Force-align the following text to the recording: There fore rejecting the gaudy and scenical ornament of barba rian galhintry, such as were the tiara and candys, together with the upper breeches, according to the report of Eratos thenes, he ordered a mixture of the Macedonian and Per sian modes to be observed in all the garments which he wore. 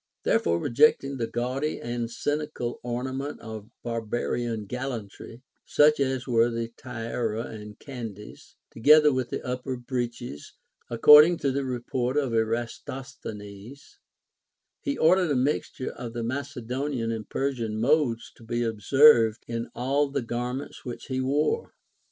There 0.23 0.39
fore 0.39 0.57
rejecting 0.59 1.17
the 1.17 1.27
gaudy 1.27 1.79
and 1.79 2.09
scenical 2.09 2.79
ornament 2.81 3.39
of 3.39 3.69
barba 3.83 4.21
rian 4.23 4.67
galhintry, 4.67 5.43
such 5.63 5.99
as 5.99 6.25
were 6.25 6.49
the 6.49 6.69
tiara 6.75 7.43
and 7.43 7.77
candys, 7.77 8.55
together 8.71 9.13
with 9.13 9.29
the 9.29 9.45
upper 9.45 9.77
breeches, 9.77 10.53
according 10.89 11.37
to 11.41 11.51
the 11.51 11.63
report 11.65 12.17
of 12.17 12.31
Eratos 12.33 13.19
thenes, 13.23 13.99
he 14.81 14.97
ordered 14.97 15.29
a 15.29 15.35
mixture 15.35 15.91
of 15.91 16.13
the 16.13 16.23
Macedonian 16.23 17.11
and 17.11 17.29
Per 17.29 17.53
sian 17.53 17.79
modes 17.79 18.31
to 18.37 18.43
be 18.43 18.63
observed 18.63 19.43
in 19.47 19.69
all 19.75 20.09
the 20.09 20.23
garments 20.23 20.83
which 20.83 21.05
he 21.09 21.21
wore. 21.21 21.75